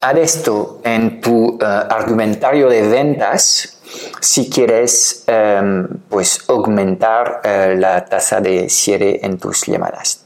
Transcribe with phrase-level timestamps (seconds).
[0.00, 3.80] Esto en tu eh, argumentario de ventas
[4.20, 10.24] si quieres em, pues aumentar eh, la tasa de cierre en tus llamadas.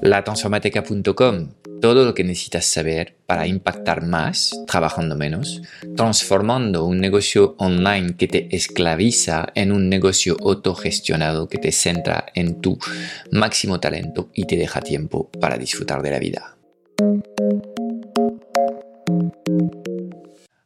[0.00, 1.50] Latransformateca.com
[1.80, 5.62] todo lo que necesitas saber para impactar más trabajando menos,
[5.96, 12.60] transformando un negocio online que te esclaviza en un negocio autogestionado que te centra en
[12.60, 12.78] tu
[13.30, 16.56] máximo talento y te deja tiempo para disfrutar de la vida.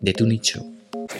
[0.00, 0.62] de tu nicho.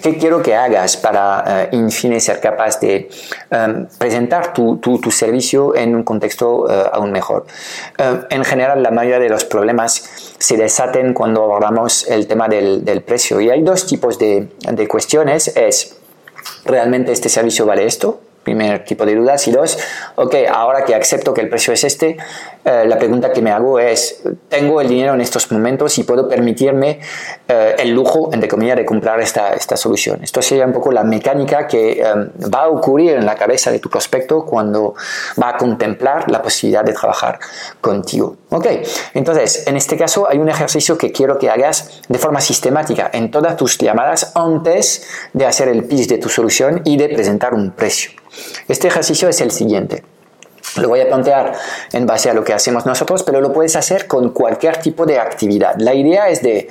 [0.02, 3.08] ¿Qué quiero que hagas para, uh, fin, ser capaz de
[3.50, 7.46] em, presentar tu, tu, tu, servicio en un contexto eh, aún mejor?
[7.98, 12.84] Eh, en general, la mayoría de los problemas se desaten cuando abordamos el tema del,
[12.84, 13.40] del precio.
[13.40, 15.56] Y hay dos tipos de, de cuestiones.
[15.56, 15.96] Es,
[16.64, 18.20] ¿realmente este servicio vale esto?
[18.46, 19.46] Primer tipo de dudas.
[19.48, 19.76] Y dos,
[20.14, 22.16] ok, ahora que acepto que el precio es este,
[22.64, 26.28] eh, la pregunta que me hago es, ¿tengo el dinero en estos momentos y puedo
[26.28, 27.00] permitirme
[27.48, 30.20] eh, el lujo, entre comillas, de comprar esta, esta solución?
[30.22, 33.80] Esto sería un poco la mecánica que em, va a ocurrir en la cabeza de
[33.80, 34.94] tu prospecto cuando
[35.42, 37.40] va a contemplar la posibilidad de trabajar
[37.80, 38.36] contigo.
[38.50, 38.66] Ok,
[39.14, 43.32] entonces, en este caso hay un ejercicio que quiero que hagas de forma sistemática en
[43.32, 47.72] todas tus llamadas antes de hacer el pitch de tu solución y de presentar un
[47.72, 48.10] precio.
[48.68, 50.02] Este ejercicio es el siguiente.
[50.80, 51.54] Lo voy a plantear
[51.92, 55.18] en base a lo que hacemos nosotros, pero lo puedes hacer con cualquier tipo de
[55.18, 55.76] actividad.
[55.78, 56.68] La idea es de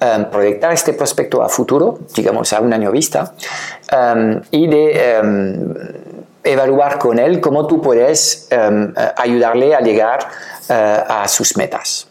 [0.00, 3.34] um, proyectar este prospecto a futuro, digamos a un año vista,
[3.92, 5.74] um, y de um,
[6.44, 8.48] evaluar con él cómo tú puedes
[9.16, 10.26] ayudarle a llegar
[10.70, 12.08] uh, a sus metas.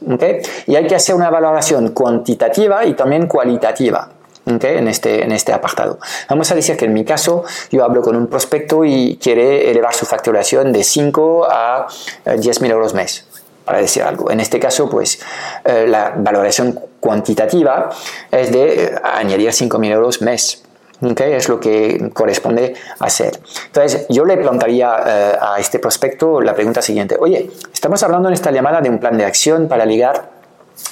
[0.67, 4.09] Y hay que hacer una valoración cuantitativa y también cualitativa
[4.45, 5.99] en, este, en este apartado.
[6.29, 9.93] Vamos a decir que en mi caso yo hablo con un prospecto y quiere elevar
[9.93, 11.87] su facturación de 5 a
[12.25, 13.25] 10 eh, mil euros mes,
[13.65, 14.31] para decir algo.
[14.31, 15.19] En este caso, pues
[15.63, 17.89] eh, la valoración cuantitativa
[18.31, 20.63] es de eh, añadir 5 mil euros mes.
[21.03, 23.39] Okay, es lo que corresponde hacer.
[23.65, 27.17] Entonces, yo le plantearía a este prospecto la pregunta siguiente.
[27.19, 30.29] Oye, estamos hablando en esta llamada de un plan de acción para ligar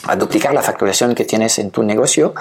[0.08, 2.34] a duplicar la facturación que tienes en tu negocio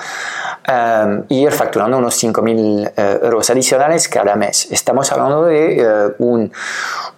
[0.68, 4.68] um, ir facturando unos 5.000 uh, euros adicionales cada mes.
[4.70, 6.52] Estamos hablando de uh, un,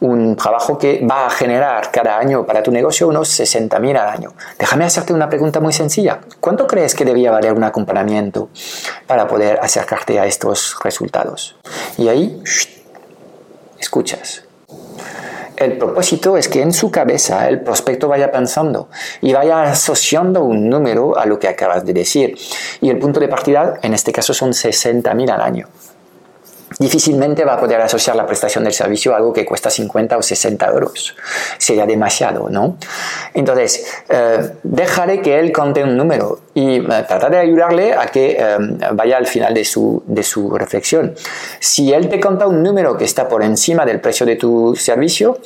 [0.00, 4.34] un, trabajo que va a generar cada año para tu negocio unos 60.000 al año.
[4.58, 6.20] Déjame hacerte una pregunta muy sencilla.
[6.40, 8.50] ¿Cuánto crees que debía valer un acompañamiento
[9.06, 11.56] para poder acercarte a estos resultados?
[11.98, 12.42] Y ahí,
[13.78, 14.44] escuchas
[15.60, 18.88] el propósito es que en su cabeza el prospecto vaya pensando
[19.20, 22.36] y vaya asociando un número a lo que acabas de decir.
[22.80, 25.68] Y el punto de partida, en este caso, son 60.000 al año
[26.78, 30.22] difícilmente va a poder asociar la prestación del servicio a algo que cuesta 50 o
[30.22, 31.14] 60 euros.
[31.58, 32.78] Sería demasiado, ¿no?
[33.34, 38.36] Entonces, eh, dejaré que él conte un número y eh, tratar de ayudarle a que
[38.38, 38.56] eh,
[38.92, 41.14] vaya al final de su, de su reflexión.
[41.58, 45.38] Si él te cuenta un número que está por encima del precio de tu servicio,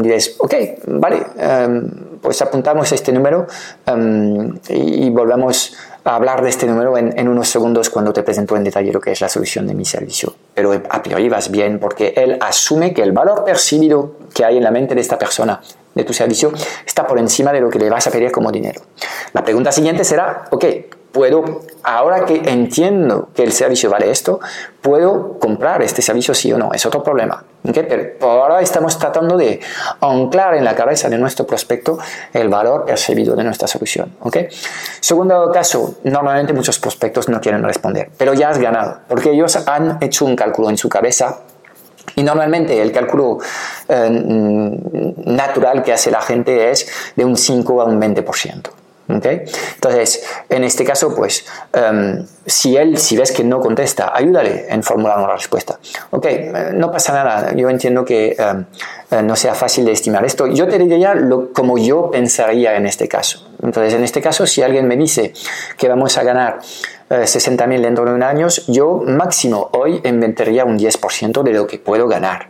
[0.00, 0.54] dices, ok,
[0.86, 1.22] vale,
[2.20, 3.46] pues apuntamos este número
[4.68, 5.76] y volvemos
[6.14, 9.20] hablar de este número en, unos segundos cuando te presento en detalle lo que es
[9.20, 10.34] la solución de mi servicio.
[10.54, 14.64] Pero a priori vas bien porque él asume que el valor percibido que hay en
[14.64, 15.60] la mente de esta persona
[15.96, 16.52] de tu servicio
[16.86, 18.82] está por encima de lo que le vas a pedir como dinero.
[19.32, 20.64] La pregunta siguiente será, ok,
[21.10, 24.38] puedo, ahora que entiendo que el servicio vale esto,
[24.82, 27.42] puedo comprar este servicio sí o no, es otro problema.
[27.62, 29.58] Pero ahora estamos tratando de
[30.00, 31.98] anclar en la cabeza de nuestro prospecto
[32.34, 34.14] el valor percibido de nuestra solución.
[34.20, 34.48] ¿okay?
[35.00, 39.96] Segundo caso, normalmente muchos prospectos no quieren responder, pero ya has ganado, porque ellos han
[40.02, 41.38] hecho un cálculo en su cabeza
[42.16, 43.38] y normalmente el cálculo
[43.88, 44.10] eh,
[45.26, 48.70] natural que hace la gente es de un 5 a un 20%.
[49.08, 54.82] Entonces, en este caso, pues, em, si él, si ves que no contesta, ayúdale en
[54.82, 55.78] formular una respuesta.
[56.10, 58.64] Ok, eh, no pasa nada, yo entiendo que em,
[59.10, 60.48] eh, no sea fácil de estimar esto.
[60.48, 63.48] Yo te diría lo, como yo pensaría en este caso.
[63.62, 65.32] Entonces, en este caso, si alguien me dice
[65.78, 66.58] que vamos a ganar
[67.08, 71.78] 60.000 eh, dentro de un año, yo máximo hoy inventaría un 10% de lo que
[71.78, 72.48] puedo ganar.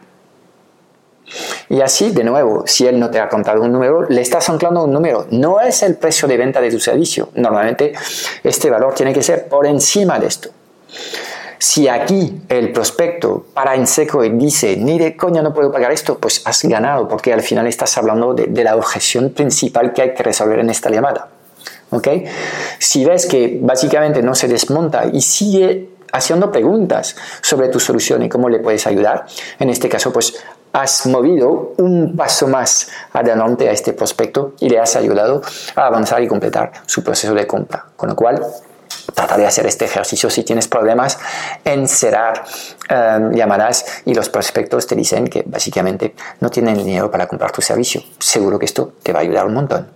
[1.69, 4.85] Y así, de nuevo, si él no te ha contado un número, le estás anclando
[4.85, 5.27] un número.
[5.31, 7.31] No es el precio de venta de tu servicio.
[7.35, 7.93] Normalmente
[8.45, 10.51] este valor tiene que ser por encima de esto.
[11.59, 15.91] Si aquí el prospecto para en seco y dice, ni de coña no puedo pagar
[15.91, 20.03] esto, pues has ganado, porque al final estás hablando de, de la objeción principal que
[20.03, 21.29] hay que resolver en esta llamada.
[21.91, 22.09] ¿ok?
[22.87, 28.29] Si ves que básicamente no se desmonta y sigue haciendo preguntas sobre tu solución y
[28.29, 29.27] cómo le puedes ayudar,
[29.59, 30.35] en este caso, pues
[30.73, 35.43] has movido un paso más adelante a este prospecto y le has ayudado
[35.75, 37.87] a avanzar y completar su proceso de compra.
[37.97, 38.41] Con lo cual,
[39.13, 41.19] trata de hacer este ejercicio si tienes problemas
[41.65, 42.45] en cerrar
[42.89, 47.63] em, llamadas y los prospectos te dicen que básicamente no tienen dinero para comprar tu
[47.63, 48.01] servicio.
[48.21, 49.96] Seguro que esto te va a ayudar un montón.